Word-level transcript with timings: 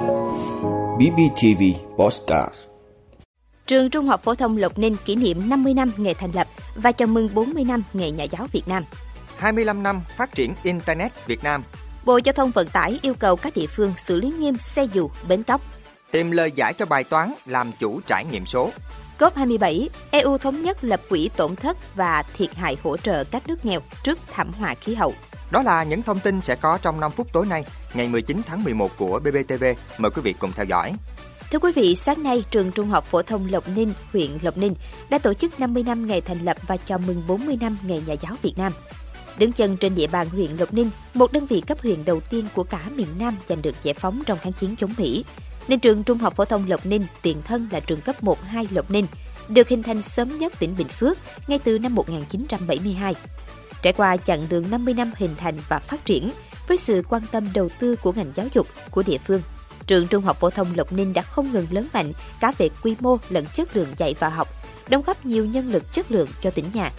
BBTV 0.00 1.62
Postcard 1.96 2.54
Trường 3.66 3.90
Trung 3.90 4.06
học 4.06 4.22
phổ 4.22 4.34
thông 4.34 4.56
Lộc 4.56 4.78
Ninh 4.78 4.96
kỷ 5.04 5.16
niệm 5.16 5.48
50 5.48 5.74
năm 5.74 5.92
ngày 5.96 6.14
thành 6.14 6.30
lập 6.34 6.46
và 6.74 6.92
chào 6.92 7.08
mừng 7.08 7.28
40 7.34 7.64
năm 7.64 7.82
ngày 7.92 8.10
Nhà 8.10 8.24
giáo 8.24 8.46
Việt 8.52 8.68
Nam. 8.68 8.84
25 9.36 9.82
năm 9.82 10.00
phát 10.16 10.34
triển 10.34 10.54
Internet 10.62 11.26
Việt 11.26 11.44
Nam. 11.44 11.62
Bộ 12.04 12.20
Giao 12.24 12.32
thông 12.32 12.50
Vận 12.50 12.68
tải 12.68 12.98
yêu 13.02 13.14
cầu 13.14 13.36
các 13.36 13.56
địa 13.56 13.66
phương 13.66 13.92
xử 13.96 14.16
lý 14.16 14.32
nghiêm 14.38 14.58
xe 14.58 14.84
dù, 14.92 15.10
bến 15.28 15.42
cóc. 15.42 15.60
Tìm 16.10 16.30
lời 16.30 16.52
giải 16.54 16.74
cho 16.74 16.86
bài 16.86 17.04
toán 17.04 17.34
làm 17.46 17.72
chủ 17.78 18.00
trải 18.06 18.24
nghiệm 18.24 18.46
số. 18.46 18.70
COP27, 19.18 19.88
EU 20.10 20.38
thống 20.38 20.62
nhất 20.62 20.84
lập 20.84 21.00
quỹ 21.08 21.30
tổn 21.36 21.56
thất 21.56 21.96
và 21.96 22.22
thiệt 22.36 22.54
hại 22.54 22.76
hỗ 22.82 22.96
trợ 22.96 23.24
các 23.24 23.48
nước 23.48 23.64
nghèo 23.64 23.80
trước 24.02 24.18
thảm 24.30 24.52
họa 24.52 24.74
khí 24.74 24.94
hậu. 24.94 25.14
Đó 25.50 25.62
là 25.62 25.82
những 25.82 26.02
thông 26.02 26.20
tin 26.20 26.42
sẽ 26.42 26.54
có 26.54 26.78
trong 26.82 27.00
5 27.00 27.10
phút 27.10 27.32
tối 27.32 27.46
nay, 27.46 27.64
ngày 27.94 28.08
19 28.08 28.42
tháng 28.46 28.64
11 28.64 28.90
của 28.96 29.20
BBTV. 29.20 29.64
Mời 29.98 30.10
quý 30.10 30.22
vị 30.22 30.34
cùng 30.38 30.52
theo 30.52 30.64
dõi. 30.64 30.92
Thưa 31.50 31.58
quý 31.58 31.72
vị, 31.72 31.94
sáng 31.94 32.22
nay, 32.22 32.44
trường 32.50 32.72
Trung 32.72 32.88
học 32.88 33.04
phổ 33.04 33.22
thông 33.22 33.50
Lộc 33.50 33.68
Ninh, 33.68 33.92
huyện 34.12 34.30
Lộc 34.42 34.56
Ninh 34.56 34.74
đã 35.10 35.18
tổ 35.18 35.34
chức 35.34 35.60
50 35.60 35.82
năm 35.82 36.06
ngày 36.06 36.20
thành 36.20 36.38
lập 36.44 36.56
và 36.66 36.76
chào 36.76 36.98
mừng 36.98 37.22
40 37.26 37.58
năm 37.60 37.76
ngày 37.82 38.02
Nhà 38.06 38.14
giáo 38.14 38.36
Việt 38.42 38.54
Nam. 38.56 38.72
Đứng 39.38 39.52
chân 39.52 39.76
trên 39.76 39.94
địa 39.94 40.06
bàn 40.06 40.28
huyện 40.28 40.50
Lộc 40.58 40.74
Ninh, 40.74 40.90
một 41.14 41.32
đơn 41.32 41.46
vị 41.46 41.62
cấp 41.66 41.78
huyện 41.82 42.04
đầu 42.04 42.20
tiên 42.20 42.46
của 42.54 42.64
cả 42.64 42.80
miền 42.96 43.08
Nam 43.18 43.36
giành 43.48 43.62
được 43.62 43.74
giải 43.82 43.94
phóng 43.94 44.22
trong 44.26 44.38
kháng 44.38 44.52
chiến 44.52 44.76
chống 44.76 44.94
Mỹ, 44.98 45.24
nên 45.68 45.80
trường 45.80 46.04
Trung 46.04 46.18
học 46.18 46.36
phổ 46.36 46.44
thông 46.44 46.68
Lộc 46.68 46.86
Ninh 46.86 47.06
tiền 47.22 47.42
thân 47.44 47.68
là 47.72 47.80
trường 47.80 48.00
cấp 48.00 48.22
1-2 48.22 48.66
Lộc 48.70 48.90
Ninh, 48.90 49.06
được 49.48 49.68
hình 49.68 49.82
thành 49.82 50.02
sớm 50.02 50.38
nhất 50.38 50.52
tỉnh 50.58 50.74
Bình 50.78 50.88
Phước 50.88 51.18
ngay 51.46 51.58
từ 51.58 51.78
năm 51.78 51.94
1972. 51.94 53.14
Trải 53.82 53.92
qua 53.92 54.16
chặng 54.16 54.46
đường 54.48 54.70
50 54.70 54.94
năm 54.94 55.12
hình 55.16 55.36
thành 55.36 55.54
và 55.68 55.78
phát 55.78 56.04
triển, 56.04 56.30
với 56.68 56.76
sự 56.76 57.02
quan 57.08 57.22
tâm 57.32 57.48
đầu 57.54 57.68
tư 57.78 57.96
của 57.96 58.12
ngành 58.12 58.30
giáo 58.34 58.46
dục 58.54 58.66
của 58.90 59.02
địa 59.02 59.18
phương, 59.18 59.42
trường 59.86 60.06
Trung 60.06 60.22
học 60.22 60.40
phổ 60.40 60.50
thông 60.50 60.68
Lộc 60.74 60.92
Ninh 60.92 61.12
đã 61.12 61.22
không 61.22 61.52
ngừng 61.52 61.66
lớn 61.70 61.86
mạnh 61.92 62.12
cả 62.40 62.52
về 62.58 62.68
quy 62.82 62.96
mô 63.00 63.16
lẫn 63.28 63.44
chất 63.54 63.76
lượng 63.76 63.88
dạy 63.96 64.14
và 64.18 64.28
học, 64.28 64.48
đóng 64.88 65.02
góp 65.06 65.26
nhiều 65.26 65.44
nhân 65.44 65.72
lực 65.72 65.92
chất 65.92 66.12
lượng 66.12 66.28
cho 66.40 66.50
tỉnh 66.50 66.70
nhà. 66.74 66.92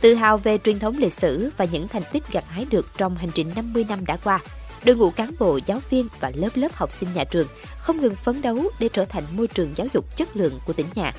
Tự 0.00 0.14
hào 0.14 0.38
về 0.38 0.58
truyền 0.58 0.78
thống 0.78 0.96
lịch 0.98 1.12
sử 1.12 1.50
và 1.56 1.64
những 1.64 1.88
thành 1.88 2.02
tích 2.12 2.32
gặt 2.32 2.44
hái 2.48 2.66
được 2.70 2.90
trong 2.96 3.16
hành 3.16 3.30
trình 3.34 3.52
50 3.56 3.86
năm 3.88 4.06
đã 4.06 4.16
qua, 4.24 4.40
đội 4.84 4.96
ngũ 4.96 5.10
cán 5.10 5.32
bộ, 5.38 5.58
giáo 5.66 5.80
viên 5.90 6.08
và 6.20 6.32
lớp 6.34 6.48
lớp 6.54 6.74
học 6.74 6.92
sinh 6.92 7.08
nhà 7.14 7.24
trường 7.24 7.46
không 7.78 8.00
ngừng 8.00 8.16
phấn 8.16 8.42
đấu 8.42 8.70
để 8.78 8.88
trở 8.92 9.04
thành 9.04 9.24
môi 9.36 9.46
trường 9.46 9.72
giáo 9.76 9.86
dục 9.94 10.16
chất 10.16 10.36
lượng 10.36 10.58
của 10.66 10.72
tỉnh 10.72 10.86
nhà. 10.94 11.12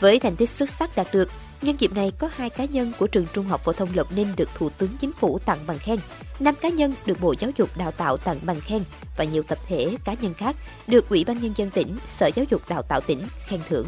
Với 0.00 0.18
thành 0.18 0.36
tích 0.36 0.48
xuất 0.48 0.70
sắc 0.70 0.96
đạt 0.96 1.06
được, 1.12 1.28
nhân 1.62 1.76
dịp 1.78 1.92
này 1.94 2.12
có 2.18 2.28
hai 2.36 2.50
cá 2.50 2.64
nhân 2.64 2.92
của 2.98 3.06
trường 3.06 3.26
Trung 3.32 3.44
học 3.44 3.64
phổ 3.64 3.72
thông 3.72 3.88
Lộc 3.94 4.12
Ninh 4.12 4.28
được 4.36 4.48
Thủ 4.54 4.70
tướng 4.70 4.90
Chính 4.98 5.12
phủ 5.12 5.38
tặng 5.38 5.58
bằng 5.66 5.78
khen, 5.78 5.98
năm 6.40 6.54
cá 6.60 6.68
nhân 6.68 6.94
được 7.06 7.20
Bộ 7.20 7.34
Giáo 7.38 7.50
dục 7.56 7.76
Đào 7.76 7.90
tạo 7.90 8.16
tặng 8.16 8.36
bằng 8.42 8.60
khen 8.60 8.82
và 9.16 9.24
nhiều 9.24 9.42
tập 9.42 9.58
thể 9.66 9.96
cá 10.04 10.14
nhân 10.20 10.34
khác 10.34 10.56
được 10.86 11.08
Ủy 11.08 11.24
ban 11.24 11.42
nhân 11.42 11.52
dân 11.56 11.70
tỉnh, 11.70 11.98
Sở 12.06 12.30
Giáo 12.34 12.44
dục 12.50 12.62
Đào 12.68 12.82
tạo 12.82 13.00
tỉnh 13.00 13.22
khen 13.46 13.60
thưởng. 13.68 13.86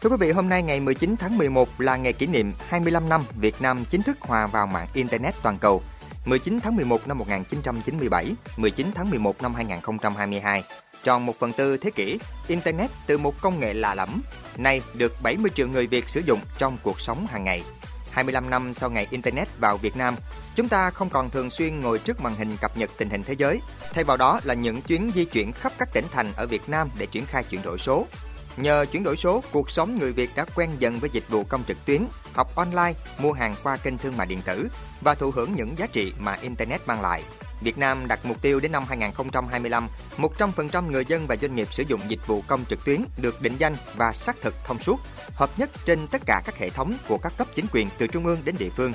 Thưa 0.00 0.10
quý 0.10 0.16
vị, 0.20 0.32
hôm 0.32 0.48
nay 0.48 0.62
ngày 0.62 0.80
19 0.80 1.16
tháng 1.18 1.38
11 1.38 1.80
là 1.80 1.96
ngày 1.96 2.12
kỷ 2.12 2.26
niệm 2.26 2.52
25 2.68 3.08
năm 3.08 3.24
Việt 3.36 3.62
Nam 3.62 3.84
chính 3.90 4.02
thức 4.02 4.18
hòa 4.20 4.46
vào 4.46 4.66
mạng 4.66 4.88
Internet 4.94 5.34
toàn 5.42 5.58
cầu. 5.58 5.82
19 6.24 6.60
tháng 6.62 6.76
11 6.76 7.08
năm 7.08 7.18
1997, 7.18 8.32
19 8.56 8.90
tháng 8.94 9.10
11 9.10 9.42
năm 9.42 9.54
2022. 9.54 10.64
Tròn 11.04 11.26
một 11.26 11.36
phần 11.38 11.52
tư 11.52 11.76
thế 11.76 11.90
kỷ, 11.90 12.18
Internet 12.48 12.90
từ 13.06 13.18
một 13.18 13.40
công 13.40 13.60
nghệ 13.60 13.74
lạ 13.74 13.94
lẫm, 13.94 14.22
nay 14.56 14.80
được 14.94 15.22
70 15.22 15.50
triệu 15.54 15.68
người 15.68 15.86
Việt 15.86 16.08
sử 16.08 16.20
dụng 16.26 16.40
trong 16.58 16.78
cuộc 16.82 17.00
sống 17.00 17.26
hàng 17.26 17.44
ngày. 17.44 17.62
25 18.10 18.50
năm 18.50 18.74
sau 18.74 18.90
ngày 18.90 19.06
Internet 19.10 19.48
vào 19.58 19.76
Việt 19.76 19.96
Nam, 19.96 20.16
chúng 20.54 20.68
ta 20.68 20.90
không 20.90 21.10
còn 21.10 21.30
thường 21.30 21.50
xuyên 21.50 21.80
ngồi 21.80 21.98
trước 21.98 22.20
màn 22.20 22.34
hình 22.34 22.56
cập 22.60 22.76
nhật 22.76 22.90
tình 22.98 23.10
hình 23.10 23.22
thế 23.22 23.34
giới. 23.38 23.60
Thay 23.92 24.04
vào 24.04 24.16
đó 24.16 24.40
là 24.44 24.54
những 24.54 24.82
chuyến 24.82 25.10
di 25.14 25.24
chuyển 25.24 25.52
khắp 25.52 25.72
các 25.78 25.88
tỉnh 25.92 26.04
thành 26.12 26.32
ở 26.36 26.46
Việt 26.46 26.68
Nam 26.68 26.90
để 26.98 27.06
triển 27.06 27.26
khai 27.26 27.44
chuyển 27.44 27.62
đổi 27.62 27.78
số. 27.78 28.06
Nhờ 28.56 28.86
chuyển 28.92 29.02
đổi 29.02 29.16
số, 29.16 29.42
cuộc 29.52 29.70
sống 29.70 29.98
người 29.98 30.12
Việt 30.12 30.30
đã 30.36 30.44
quen 30.54 30.70
dần 30.78 31.00
với 31.00 31.10
dịch 31.12 31.28
vụ 31.28 31.44
công 31.44 31.64
trực 31.64 31.84
tuyến, 31.84 32.02
học 32.32 32.54
online, 32.54 32.92
mua 33.18 33.32
hàng 33.32 33.54
qua 33.62 33.76
kênh 33.76 33.98
thương 33.98 34.16
mại 34.16 34.26
điện 34.26 34.40
tử 34.44 34.68
và 35.00 35.14
thụ 35.14 35.30
hưởng 35.30 35.54
những 35.54 35.78
giá 35.78 35.86
trị 35.86 36.12
mà 36.18 36.32
Internet 36.32 36.86
mang 36.86 37.00
lại. 37.00 37.22
Việt 37.60 37.78
Nam 37.78 38.08
đặt 38.08 38.24
mục 38.24 38.42
tiêu 38.42 38.60
đến 38.60 38.72
năm 38.72 38.84
2025, 38.88 39.88
100% 40.18 40.90
người 40.90 41.04
dân 41.04 41.26
và 41.26 41.36
doanh 41.42 41.54
nghiệp 41.54 41.68
sử 41.72 41.84
dụng 41.88 42.00
dịch 42.08 42.26
vụ 42.26 42.42
công 42.46 42.64
trực 42.64 42.84
tuyến 42.84 43.02
được 43.16 43.42
định 43.42 43.56
danh 43.58 43.76
và 43.96 44.12
xác 44.12 44.36
thực 44.40 44.54
thông 44.64 44.78
suốt, 44.78 45.00
hợp 45.34 45.50
nhất 45.56 45.70
trên 45.84 46.06
tất 46.06 46.22
cả 46.26 46.42
các 46.44 46.58
hệ 46.58 46.70
thống 46.70 46.96
của 47.08 47.18
các 47.18 47.32
cấp 47.38 47.46
chính 47.54 47.66
quyền 47.72 47.88
từ 47.98 48.06
trung 48.06 48.26
ương 48.26 48.38
đến 48.44 48.54
địa 48.58 48.70
phương. 48.76 48.92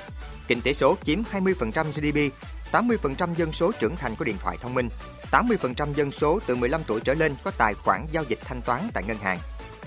Kinh 0.48 0.62
tế 0.62 0.74
số 0.74 0.98
chiếm 1.04 1.22
20% 1.32 1.92
GDP, 1.92 2.34
80% 2.72 3.34
dân 3.34 3.52
số 3.52 3.72
trưởng 3.80 3.96
thành 3.96 4.16
có 4.16 4.26
điện 4.26 4.38
thoại 4.40 4.58
thông 4.62 4.74
minh, 4.74 4.90
80% 5.32 5.94
dân 5.94 6.12
số 6.12 6.40
từ 6.48 6.56
15 6.56 6.82
tuổi 6.88 7.00
trở 7.02 7.14
lên 7.14 7.36
có 7.44 7.52
tài 7.58 7.74
khoản 7.74 8.06
giao 8.12 8.24
dịch 8.24 8.40
thanh 8.46 8.62
toán 8.62 8.90
tại 8.94 9.04
ngân 9.08 9.18
hàng. 9.18 9.40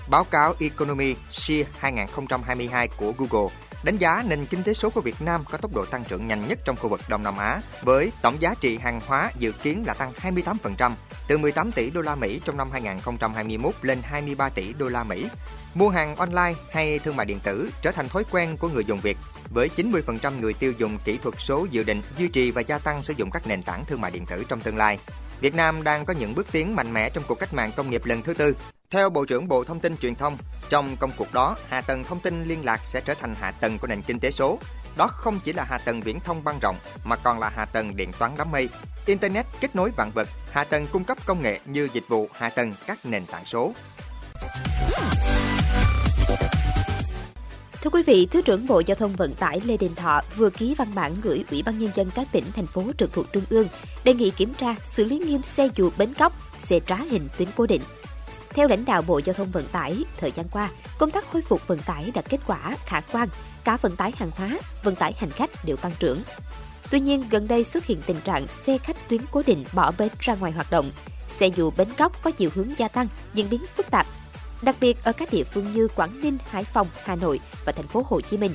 Báo 0.09 0.23
cáo 0.23 0.53
Economy 0.59 1.15
Share 1.29 1.63
2022 1.79 2.87
của 2.87 3.13
Google 3.17 3.53
đánh 3.83 3.97
giá 3.97 4.23
nền 4.27 4.45
kinh 4.45 4.63
tế 4.63 4.73
số 4.73 4.89
của 4.89 5.01
Việt 5.01 5.21
Nam 5.21 5.43
có 5.51 5.57
tốc 5.57 5.73
độ 5.75 5.85
tăng 5.85 6.03
trưởng 6.03 6.27
nhanh 6.27 6.47
nhất 6.47 6.59
trong 6.65 6.75
khu 6.75 6.89
vực 6.89 7.01
Đông 7.09 7.23
Nam 7.23 7.37
Á 7.37 7.61
với 7.81 8.11
tổng 8.21 8.41
giá 8.41 8.53
trị 8.61 8.77
hàng 8.77 9.01
hóa 9.07 9.31
dự 9.39 9.51
kiến 9.51 9.83
là 9.87 9.93
tăng 9.93 10.11
28% 10.21 10.91
từ 11.27 11.37
18 11.37 11.71
tỷ 11.71 11.89
đô 11.89 12.01
la 12.01 12.15
Mỹ 12.15 12.41
trong 12.45 12.57
năm 12.57 12.71
2021 12.71 13.73
lên 13.81 14.01
23 14.03 14.49
tỷ 14.49 14.73
đô 14.73 14.87
la 14.87 15.03
Mỹ. 15.03 15.27
Mua 15.75 15.89
hàng 15.89 16.15
online 16.15 16.53
hay 16.71 16.99
thương 16.99 17.15
mại 17.15 17.25
điện 17.25 17.39
tử 17.43 17.69
trở 17.81 17.91
thành 17.91 18.09
thói 18.09 18.23
quen 18.31 18.57
của 18.57 18.67
người 18.67 18.85
dùng 18.85 18.99
Việt 18.99 19.17
với 19.53 19.69
90% 19.77 20.39
người 20.39 20.53
tiêu 20.53 20.73
dùng 20.77 20.97
kỹ 21.05 21.17
thuật 21.23 21.35
số 21.37 21.67
dự 21.71 21.83
định 21.83 22.01
duy 22.17 22.27
trì 22.27 22.51
và 22.51 22.61
gia 22.61 22.77
tăng 22.77 23.03
sử 23.03 23.13
dụng 23.17 23.31
các 23.31 23.47
nền 23.47 23.63
tảng 23.63 23.85
thương 23.85 24.01
mại 24.01 24.11
điện 24.11 24.25
tử 24.25 24.43
trong 24.49 24.59
tương 24.59 24.77
lai. 24.77 24.99
Việt 25.41 25.55
Nam 25.55 25.83
đang 25.83 26.05
có 26.05 26.13
những 26.13 26.35
bước 26.35 26.47
tiến 26.51 26.75
mạnh 26.75 26.93
mẽ 26.93 27.09
trong 27.09 27.23
cuộc 27.27 27.39
cách 27.39 27.53
mạng 27.53 27.71
công 27.75 27.89
nghiệp 27.89 28.05
lần 28.05 28.21
thứ 28.21 28.33
tư. 28.33 28.55
Theo 28.89 29.09
Bộ 29.09 29.25
trưởng 29.25 29.47
Bộ 29.47 29.63
Thông 29.63 29.79
tin 29.79 29.97
Truyền 29.97 30.15
thông, 30.15 30.37
trong 30.69 30.97
công 30.99 31.11
cuộc 31.17 31.33
đó, 31.33 31.57
hạ 31.69 31.81
tầng 31.81 32.03
thông 32.03 32.19
tin 32.19 32.43
liên 32.43 32.65
lạc 32.65 32.79
sẽ 32.83 33.01
trở 33.01 33.13
thành 33.13 33.35
hạ 33.35 33.51
tầng 33.51 33.79
của 33.79 33.87
nền 33.87 34.01
kinh 34.01 34.19
tế 34.19 34.31
số. 34.31 34.59
Đó 34.97 35.07
không 35.07 35.39
chỉ 35.43 35.53
là 35.53 35.63
hạ 35.63 35.77
tầng 35.77 36.01
viễn 36.01 36.19
thông 36.19 36.43
băng 36.43 36.59
rộng 36.61 36.77
mà 37.03 37.15
còn 37.15 37.39
là 37.39 37.49
hạ 37.49 37.65
tầng 37.65 37.95
điện 37.95 38.11
toán 38.19 38.31
đám 38.37 38.51
mây, 38.51 38.69
internet 39.05 39.45
kết 39.61 39.75
nối 39.75 39.91
vạn 39.97 40.11
vật, 40.15 40.29
hạ 40.51 40.63
tầng 40.63 40.87
cung 40.87 41.03
cấp 41.03 41.17
công 41.25 41.41
nghệ 41.41 41.59
như 41.65 41.89
dịch 41.93 42.07
vụ 42.07 42.27
hạ 42.33 42.49
tầng 42.49 42.73
các 42.87 43.05
nền 43.05 43.25
tảng 43.25 43.45
số. 43.45 43.73
Thưa 47.81 47.89
quý 47.89 48.03
vị, 48.03 48.27
Thứ 48.31 48.41
trưởng 48.41 48.67
Bộ 48.67 48.81
Giao 48.85 48.95
thông 48.95 49.13
Vận 49.13 49.33
tải 49.33 49.61
Lê 49.65 49.77
Đình 49.77 49.95
Thọ 49.95 50.21
vừa 50.35 50.49
ký 50.49 50.75
văn 50.77 50.87
bản 50.95 51.15
gửi 51.21 51.43
Ủy 51.51 51.63
ban 51.63 51.79
Nhân 51.79 51.91
dân 51.93 52.09
các 52.15 52.27
tỉnh, 52.31 52.43
thành 52.55 52.65
phố 52.65 52.83
trực 52.97 53.13
thuộc 53.13 53.33
Trung 53.33 53.43
ương 53.49 53.67
đề 54.03 54.13
nghị 54.13 54.29
kiểm 54.29 54.53
tra, 54.53 54.75
xử 54.85 55.03
lý 55.03 55.19
nghiêm 55.19 55.41
xe 55.41 55.67
dù 55.75 55.91
bến 55.97 56.13
cóc, 56.13 56.33
xe 56.59 56.79
trá 56.79 56.95
hình 56.95 57.27
tuyến 57.37 57.47
cố 57.55 57.65
định. 57.65 57.81
Theo 58.49 58.67
lãnh 58.67 58.85
đạo 58.85 59.01
Bộ 59.01 59.21
Giao 59.25 59.33
thông 59.33 59.51
Vận 59.51 59.65
tải, 59.71 60.03
thời 60.17 60.31
gian 60.31 60.45
qua, 60.49 60.69
công 60.97 61.11
tác 61.11 61.25
khôi 61.31 61.41
phục 61.41 61.67
vận 61.67 61.79
tải 61.79 62.11
đạt 62.13 62.29
kết 62.29 62.39
quả 62.47 62.77
khả 62.85 63.01
quan, 63.01 63.29
cả 63.63 63.77
vận 63.81 63.95
tải 63.95 64.13
hàng 64.15 64.31
hóa, 64.35 64.49
vận 64.83 64.95
tải 64.95 65.13
hành 65.17 65.31
khách 65.31 65.65
đều 65.65 65.77
tăng 65.77 65.93
trưởng. 65.99 66.21
Tuy 66.91 66.99
nhiên, 66.99 67.23
gần 67.29 67.47
đây 67.47 67.63
xuất 67.63 67.85
hiện 67.85 68.01
tình 68.05 68.21
trạng 68.23 68.47
xe 68.47 68.77
khách 68.77 69.09
tuyến 69.09 69.21
cố 69.31 69.43
định 69.45 69.63
bỏ 69.73 69.91
bến 69.97 70.09
ra 70.19 70.35
ngoài 70.35 70.51
hoạt 70.51 70.71
động. 70.71 70.91
Xe 71.29 71.47
dù 71.47 71.71
bến 71.77 71.87
cóc 71.97 72.23
có 72.23 72.31
chiều 72.31 72.49
hướng 72.55 72.77
gia 72.77 72.87
tăng, 72.87 73.07
diễn 73.33 73.49
biến 73.49 73.61
phức 73.75 73.91
tạp, 73.91 74.07
đặc 74.61 74.75
biệt 74.81 75.03
ở 75.03 75.11
các 75.11 75.33
địa 75.33 75.43
phương 75.43 75.71
như 75.71 75.87
Quảng 75.95 76.21
Ninh, 76.21 76.37
Hải 76.49 76.63
Phòng, 76.63 76.87
Hà 77.03 77.15
Nội 77.15 77.39
và 77.65 77.71
thành 77.71 77.87
phố 77.87 78.05
Hồ 78.07 78.21
Chí 78.21 78.37
Minh. 78.37 78.53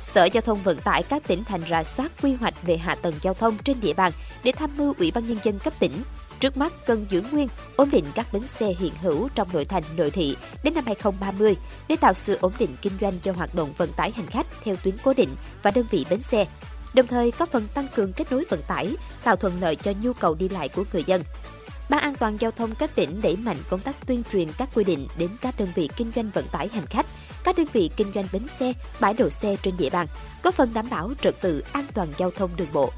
Sở 0.00 0.24
Giao 0.24 0.40
thông 0.40 0.62
Vận 0.62 0.78
tải 0.78 1.02
các 1.02 1.22
tỉnh 1.26 1.44
thành 1.44 1.62
ra 1.68 1.82
soát 1.82 2.12
quy 2.22 2.34
hoạch 2.34 2.62
về 2.62 2.76
hạ 2.76 2.94
tầng 2.94 3.14
giao 3.22 3.34
thông 3.34 3.58
trên 3.64 3.80
địa 3.80 3.92
bàn 3.92 4.12
để 4.44 4.52
tham 4.52 4.70
mưu 4.76 4.94
Ủy 4.98 5.10
ban 5.10 5.26
nhân 5.26 5.38
dân 5.42 5.58
cấp 5.58 5.72
tỉnh. 5.78 6.02
Trước 6.40 6.56
mắt 6.56 6.72
cần 6.86 7.06
giữ 7.08 7.22
nguyên, 7.32 7.48
ổn 7.76 7.90
định 7.90 8.04
các 8.14 8.26
bến 8.32 8.42
xe 8.46 8.74
hiện 8.78 8.92
hữu 9.00 9.28
trong 9.34 9.48
nội 9.52 9.64
thành, 9.64 9.82
nội 9.96 10.10
thị 10.10 10.36
đến 10.62 10.74
năm 10.74 10.84
2030 10.86 11.56
để 11.88 11.96
tạo 12.00 12.14
sự 12.14 12.38
ổn 12.40 12.52
định 12.58 12.76
kinh 12.82 12.92
doanh 13.00 13.18
cho 13.22 13.32
hoạt 13.32 13.54
động 13.54 13.72
vận 13.76 13.92
tải 13.92 14.10
hành 14.10 14.26
khách 14.26 14.46
theo 14.64 14.76
tuyến 14.76 14.94
cố 15.04 15.14
định 15.14 15.36
và 15.62 15.70
đơn 15.70 15.86
vị 15.90 16.06
bến 16.10 16.20
xe. 16.20 16.46
Đồng 16.94 17.06
thời 17.06 17.30
có 17.30 17.46
phần 17.46 17.68
tăng 17.74 17.86
cường 17.94 18.12
kết 18.12 18.32
nối 18.32 18.44
vận 18.50 18.62
tải, 18.62 18.96
tạo 19.24 19.36
thuận 19.36 19.60
lợi 19.60 19.76
cho 19.76 19.92
nhu 20.02 20.12
cầu 20.12 20.34
đi 20.34 20.48
lại 20.48 20.68
của 20.68 20.84
người 20.92 21.04
dân. 21.06 21.22
Ban 21.92 22.00
an 22.00 22.14
toàn 22.14 22.36
giao 22.36 22.50
thông 22.50 22.74
các 22.74 22.94
tỉnh 22.94 23.20
đẩy 23.22 23.36
mạnh 23.36 23.56
công 23.68 23.80
tác 23.80 24.06
tuyên 24.06 24.22
truyền 24.32 24.48
các 24.58 24.68
quy 24.74 24.84
định 24.84 25.08
đến 25.18 25.30
các 25.40 25.54
đơn 25.58 25.68
vị 25.74 25.90
kinh 25.96 26.12
doanh 26.16 26.30
vận 26.30 26.44
tải 26.52 26.68
hành 26.68 26.86
khách, 26.86 27.06
các 27.44 27.56
đơn 27.58 27.66
vị 27.72 27.90
kinh 27.96 28.12
doanh 28.14 28.26
bến 28.32 28.42
xe, 28.60 28.72
bãi 29.00 29.14
đậu 29.14 29.30
xe 29.30 29.56
trên 29.62 29.74
địa 29.78 29.90
bàn, 29.90 30.06
có 30.42 30.50
phần 30.50 30.74
đảm 30.74 30.90
bảo 30.90 31.12
trật 31.22 31.40
tự 31.40 31.64
an 31.72 31.84
toàn 31.94 32.08
giao 32.18 32.30
thông 32.30 32.50
đường 32.56 32.68
bộ. 32.72 32.92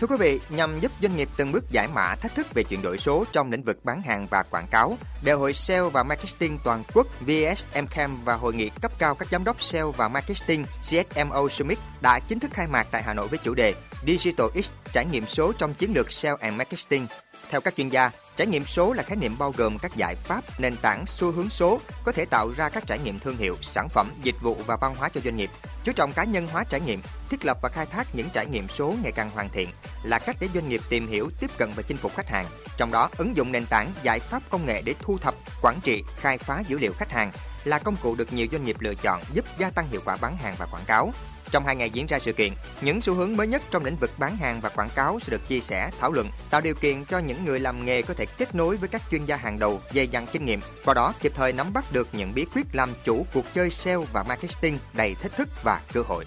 Thưa 0.00 0.06
quý 0.06 0.16
vị, 0.18 0.40
nhằm 0.48 0.80
giúp 0.80 0.92
doanh 1.02 1.16
nghiệp 1.16 1.28
từng 1.36 1.52
bước 1.52 1.70
giải 1.70 1.88
mã 1.88 2.14
thách 2.14 2.34
thức 2.34 2.46
về 2.54 2.62
chuyển 2.62 2.82
đổi 2.82 2.98
số 2.98 3.24
trong 3.32 3.50
lĩnh 3.50 3.62
vực 3.62 3.84
bán 3.84 4.02
hàng 4.02 4.26
và 4.30 4.42
quảng 4.42 4.66
cáo, 4.70 4.98
Đại 5.24 5.36
hội 5.36 5.52
Sale 5.52 5.88
và 5.92 6.02
Marketing 6.02 6.58
toàn 6.64 6.82
quốc 6.94 7.06
VSMCAM 7.20 8.24
và 8.24 8.34
hội 8.34 8.54
nghị 8.54 8.70
cấp 8.82 8.92
cao 8.98 9.14
các 9.14 9.28
giám 9.30 9.44
đốc 9.44 9.62
Sale 9.62 9.90
và 9.96 10.08
Marketing 10.08 10.64
CSMO 10.80 11.48
Summit 11.50 11.78
đã 12.00 12.18
chính 12.18 12.38
thức 12.38 12.50
khai 12.54 12.66
mạc 12.66 12.86
tại 12.90 13.02
Hà 13.02 13.14
Nội 13.14 13.28
với 13.28 13.38
chủ 13.38 13.54
đề 13.54 13.74
Digital 14.06 14.46
X 14.62 14.70
trải 14.92 15.04
nghiệm 15.04 15.26
số 15.26 15.52
trong 15.58 15.74
chiến 15.74 15.92
lược 15.94 16.12
Sale 16.12 16.36
and 16.40 16.56
Marketing. 16.56 17.06
Theo 17.50 17.60
các 17.60 17.76
chuyên 17.76 17.88
gia, 17.88 18.10
trải 18.36 18.46
nghiệm 18.46 18.66
số 18.66 18.92
là 18.92 19.02
khái 19.02 19.16
niệm 19.16 19.38
bao 19.38 19.54
gồm 19.56 19.78
các 19.78 19.96
giải 19.96 20.14
pháp, 20.14 20.60
nền 20.60 20.76
tảng, 20.76 21.06
xu 21.06 21.32
hướng 21.32 21.50
số 21.50 21.80
có 22.04 22.12
thể 22.12 22.24
tạo 22.24 22.52
ra 22.56 22.68
các 22.68 22.86
trải 22.86 22.98
nghiệm 22.98 23.18
thương 23.18 23.36
hiệu, 23.36 23.56
sản 23.62 23.88
phẩm, 23.88 24.10
dịch 24.22 24.40
vụ 24.40 24.56
và 24.66 24.76
văn 24.80 24.94
hóa 24.94 25.08
cho 25.08 25.20
doanh 25.24 25.36
nghiệp 25.36 25.50
Chú 25.84 25.92
trọng 25.92 26.12
cá 26.12 26.24
nhân 26.24 26.46
hóa 26.46 26.64
trải 26.64 26.80
nghiệm, 26.80 27.02
thiết 27.30 27.44
lập 27.44 27.58
và 27.62 27.68
khai 27.68 27.86
thác 27.86 28.14
những 28.14 28.28
trải 28.32 28.46
nghiệm 28.46 28.68
số 28.68 28.94
ngày 29.02 29.12
càng 29.12 29.30
hoàn 29.30 29.48
thiện 29.48 29.68
là 30.02 30.18
cách 30.18 30.36
để 30.40 30.48
doanh 30.54 30.68
nghiệp 30.68 30.80
tìm 30.88 31.06
hiểu, 31.06 31.30
tiếp 31.40 31.50
cận 31.58 31.70
và 31.76 31.82
chinh 31.82 31.96
phục 31.96 32.16
khách 32.16 32.28
hàng. 32.28 32.46
Trong 32.76 32.92
đó, 32.92 33.08
ứng 33.16 33.36
dụng 33.36 33.52
nền 33.52 33.66
tảng 33.66 33.92
giải 34.02 34.20
pháp 34.20 34.42
công 34.50 34.66
nghệ 34.66 34.82
để 34.84 34.94
thu 35.00 35.18
thập, 35.18 35.34
quản 35.62 35.80
trị, 35.80 36.02
khai 36.16 36.38
phá 36.38 36.62
dữ 36.68 36.78
liệu 36.78 36.92
khách 36.92 37.12
hàng 37.12 37.32
là 37.64 37.78
công 37.78 37.96
cụ 37.96 38.14
được 38.14 38.32
nhiều 38.32 38.46
doanh 38.52 38.64
nghiệp 38.64 38.76
lựa 38.80 38.94
chọn 38.94 39.20
giúp 39.32 39.44
gia 39.58 39.70
tăng 39.70 39.88
hiệu 39.90 40.00
quả 40.04 40.16
bán 40.20 40.36
hàng 40.36 40.54
và 40.58 40.66
quảng 40.66 40.84
cáo. 40.86 41.12
Trong 41.50 41.64
hai 41.66 41.76
ngày 41.76 41.90
diễn 41.90 42.06
ra 42.06 42.18
sự 42.18 42.32
kiện, 42.32 42.52
những 42.80 43.00
xu 43.00 43.14
hướng 43.14 43.36
mới 43.36 43.46
nhất 43.46 43.62
trong 43.70 43.84
lĩnh 43.84 43.96
vực 43.96 44.10
bán 44.18 44.36
hàng 44.36 44.60
và 44.60 44.68
quảng 44.68 44.90
cáo 44.94 45.18
sẽ 45.20 45.30
được 45.30 45.48
chia 45.48 45.60
sẻ, 45.60 45.90
thảo 46.00 46.12
luận, 46.12 46.30
tạo 46.50 46.60
điều 46.60 46.74
kiện 46.74 47.04
cho 47.04 47.18
những 47.18 47.44
người 47.44 47.60
làm 47.60 47.84
nghề 47.84 48.02
có 48.02 48.14
thể 48.14 48.26
kết 48.26 48.54
nối 48.54 48.76
với 48.76 48.88
các 48.88 49.02
chuyên 49.10 49.24
gia 49.24 49.36
hàng 49.36 49.58
đầu 49.58 49.80
dày 49.94 50.08
dặn 50.08 50.26
kinh 50.32 50.44
nghiệm, 50.44 50.60
qua 50.84 50.94
đó 50.94 51.14
kịp 51.20 51.32
thời 51.36 51.52
nắm 51.52 51.72
bắt 51.72 51.84
được 51.92 52.08
những 52.12 52.34
bí 52.34 52.46
quyết 52.54 52.66
làm 52.72 52.90
chủ 53.04 53.26
cuộc 53.34 53.44
chơi 53.54 53.70
sale 53.70 54.06
và 54.12 54.22
marketing 54.22 54.78
đầy 54.92 55.14
thách 55.14 55.36
thức 55.36 55.48
và 55.62 55.80
cơ 55.92 56.02
hội. 56.06 56.24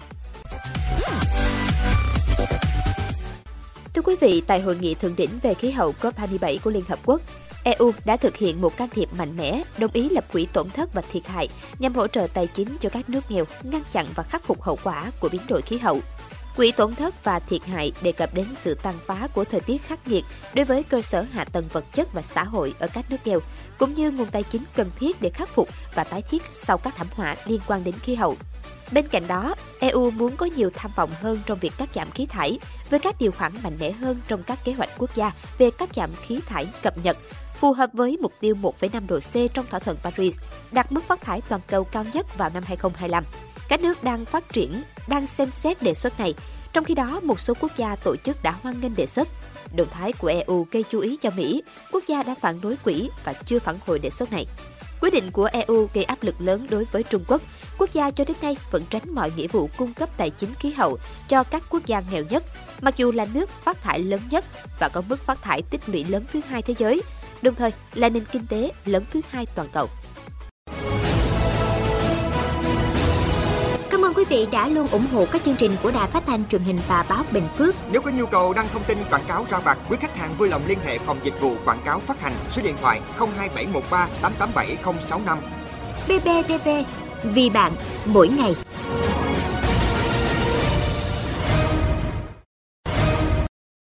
Thưa 3.94 4.02
quý 4.02 4.16
vị, 4.20 4.42
tại 4.46 4.60
hội 4.60 4.76
nghị 4.80 4.94
thượng 4.94 5.16
đỉnh 5.16 5.38
về 5.42 5.54
khí 5.54 5.70
hậu 5.70 5.94
COP27 6.00 6.58
của 6.64 6.70
Liên 6.70 6.84
Hợp 6.88 6.98
Quốc, 7.04 7.22
EU 7.76 7.92
đã 8.04 8.16
thực 8.16 8.36
hiện 8.36 8.60
một 8.60 8.76
can 8.76 8.88
thiệp 8.88 9.08
mạnh 9.18 9.36
mẽ, 9.36 9.62
đồng 9.78 9.90
ý 9.92 10.08
lập 10.08 10.24
quỹ 10.32 10.46
tổn 10.52 10.70
thất 10.70 10.94
và 10.94 11.02
thiệt 11.12 11.26
hại 11.26 11.48
nhằm 11.78 11.94
hỗ 11.94 12.06
trợ 12.06 12.26
tài 12.34 12.46
chính 12.46 12.76
cho 12.80 12.88
các 12.88 13.10
nước 13.10 13.30
nghèo, 13.30 13.44
ngăn 13.62 13.82
chặn 13.92 14.06
và 14.14 14.22
khắc 14.22 14.44
phục 14.44 14.62
hậu 14.62 14.78
quả 14.84 15.10
của 15.20 15.28
biến 15.28 15.40
đổi 15.48 15.62
khí 15.62 15.78
hậu. 15.78 16.00
Quỹ 16.56 16.72
tổn 16.72 16.94
thất 16.94 17.24
và 17.24 17.38
thiệt 17.38 17.64
hại 17.64 17.92
đề 18.02 18.12
cập 18.12 18.34
đến 18.34 18.46
sự 18.54 18.74
tàn 18.74 18.94
phá 19.06 19.28
của 19.34 19.44
thời 19.44 19.60
tiết 19.60 19.82
khắc 19.82 20.08
nghiệt 20.08 20.24
đối 20.54 20.64
với 20.64 20.82
cơ 20.82 21.02
sở 21.02 21.22
hạ 21.22 21.44
tầng 21.44 21.68
vật 21.72 21.84
chất 21.94 22.12
và 22.12 22.22
xã 22.22 22.44
hội 22.44 22.74
ở 22.78 22.88
các 22.92 23.10
nước 23.10 23.16
nghèo, 23.24 23.40
cũng 23.78 23.94
như 23.94 24.10
nguồn 24.10 24.26
tài 24.26 24.42
chính 24.42 24.62
cần 24.74 24.90
thiết 24.98 25.22
để 25.22 25.30
khắc 25.30 25.48
phục 25.48 25.68
và 25.94 26.04
tái 26.04 26.22
thiết 26.22 26.42
sau 26.50 26.78
các 26.78 26.96
thảm 26.96 27.06
họa 27.10 27.36
liên 27.46 27.60
quan 27.66 27.84
đến 27.84 27.94
khí 28.02 28.14
hậu. 28.14 28.36
Bên 28.92 29.08
cạnh 29.08 29.26
đó, 29.26 29.54
EU 29.80 30.10
muốn 30.10 30.36
có 30.36 30.46
nhiều 30.46 30.70
tham 30.74 30.90
vọng 30.96 31.10
hơn 31.20 31.40
trong 31.46 31.58
việc 31.58 31.72
cắt 31.78 31.88
giảm 31.94 32.10
khí 32.10 32.26
thải, 32.26 32.58
với 32.90 33.00
các 33.00 33.14
điều 33.18 33.32
khoản 33.32 33.52
mạnh 33.62 33.76
mẽ 33.80 33.90
hơn 33.90 34.20
trong 34.28 34.42
các 34.42 34.58
kế 34.64 34.72
hoạch 34.72 34.90
quốc 34.98 35.10
gia 35.14 35.32
về 35.58 35.70
cắt 35.70 35.88
giảm 35.94 36.10
khí 36.22 36.40
thải 36.46 36.66
cập 36.82 36.94
nhật, 37.04 37.16
phù 37.60 37.72
hợp 37.72 37.90
với 37.92 38.16
mục 38.20 38.32
tiêu 38.40 38.54
1,5 38.62 39.06
độ 39.08 39.18
C 39.20 39.54
trong 39.54 39.66
thỏa 39.66 39.80
thuận 39.80 39.96
Paris, 39.96 40.38
đạt 40.72 40.92
mức 40.92 41.04
phát 41.04 41.20
thải 41.20 41.40
toàn 41.40 41.60
cầu 41.66 41.84
cao 41.84 42.04
nhất 42.14 42.38
vào 42.38 42.50
năm 42.54 42.62
2025. 42.66 43.24
Các 43.68 43.80
nước 43.80 44.04
đang 44.04 44.24
phát 44.24 44.52
triển 44.52 44.82
đang 45.08 45.26
xem 45.26 45.50
xét 45.50 45.82
đề 45.82 45.94
xuất 45.94 46.18
này, 46.18 46.34
trong 46.72 46.84
khi 46.84 46.94
đó 46.94 47.20
một 47.22 47.40
số 47.40 47.54
quốc 47.60 47.72
gia 47.76 47.96
tổ 47.96 48.16
chức 48.16 48.42
đã 48.42 48.54
hoan 48.62 48.80
nghênh 48.80 48.94
đề 48.94 49.06
xuất. 49.06 49.28
Động 49.76 49.88
thái 49.90 50.12
của 50.12 50.28
EU 50.28 50.66
gây 50.70 50.84
chú 50.90 51.00
ý 51.00 51.16
cho 51.16 51.30
Mỹ, 51.36 51.62
quốc 51.92 52.04
gia 52.06 52.22
đã 52.22 52.34
phản 52.40 52.60
đối 52.60 52.76
quỹ 52.76 53.10
và 53.24 53.32
chưa 53.32 53.58
phản 53.58 53.76
hồi 53.86 53.98
đề 53.98 54.10
xuất 54.10 54.32
này. 54.32 54.46
Quyết 55.00 55.12
định 55.12 55.30
của 55.32 55.48
EU 55.52 55.88
gây 55.94 56.04
áp 56.04 56.22
lực 56.22 56.34
lớn 56.40 56.66
đối 56.70 56.84
với 56.84 57.02
Trung 57.02 57.24
Quốc, 57.28 57.42
quốc 57.78 57.92
gia 57.92 58.10
cho 58.10 58.24
đến 58.24 58.36
nay 58.42 58.56
vẫn 58.70 58.82
tránh 58.90 59.14
mọi 59.14 59.32
nghĩa 59.36 59.48
vụ 59.48 59.70
cung 59.76 59.94
cấp 59.94 60.08
tài 60.16 60.30
chính 60.30 60.54
khí 60.54 60.70
hậu 60.70 60.98
cho 61.28 61.42
các 61.42 61.62
quốc 61.70 61.86
gia 61.86 62.02
nghèo 62.10 62.24
nhất, 62.30 62.44
mặc 62.80 62.94
dù 62.96 63.12
là 63.12 63.26
nước 63.34 63.50
phát 63.50 63.82
thải 63.82 63.98
lớn 63.98 64.20
nhất 64.30 64.44
và 64.80 64.88
có 64.88 65.02
mức 65.08 65.20
phát 65.20 65.42
thải 65.42 65.62
tích 65.62 65.88
lũy 65.88 66.04
lớn 66.04 66.24
thứ 66.32 66.40
hai 66.48 66.62
thế 66.62 66.74
giới, 66.78 67.02
đồng 67.42 67.54
thời 67.54 67.70
là 67.94 68.08
nền 68.08 68.24
kinh 68.32 68.46
tế 68.46 68.72
lớn 68.84 69.04
thứ 69.12 69.20
hai 69.30 69.46
toàn 69.54 69.68
cầu. 69.72 69.88
Cảm 73.90 74.04
ơn 74.04 74.14
quý 74.14 74.24
vị 74.24 74.46
đã 74.52 74.68
luôn 74.68 74.88
ủng 74.88 75.06
hộ 75.12 75.26
các 75.32 75.44
chương 75.44 75.56
trình 75.56 75.76
của 75.82 75.90
Đài 75.90 76.08
Phát 76.10 76.22
thanh 76.26 76.48
truyền 76.48 76.62
hình 76.62 76.78
và 76.88 77.04
báo 77.08 77.24
Bình 77.32 77.48
Phước. 77.56 77.74
Nếu 77.92 78.02
có 78.02 78.10
nhu 78.10 78.26
cầu 78.26 78.52
đăng 78.52 78.68
thông 78.72 78.84
tin 78.84 78.98
quảng 79.10 79.24
cáo 79.28 79.46
ra 79.50 79.58
vặt, 79.58 79.78
quý 79.90 79.96
khách 80.00 80.16
hàng 80.16 80.34
vui 80.38 80.48
lòng 80.48 80.62
liên 80.66 80.78
hệ 80.84 80.98
phòng 80.98 81.18
dịch 81.22 81.40
vụ 81.40 81.56
quảng 81.64 81.82
cáo 81.84 82.00
phát 82.00 82.20
hành 82.20 82.32
số 82.50 82.62
điện 82.62 82.74
thoại 82.80 83.00
02713 83.18 84.08
887065. 84.22 85.38
BBTV, 86.08 86.68
vì 87.22 87.50
bạn, 87.50 87.72
mỗi 88.04 88.28
ngày. 88.28 88.54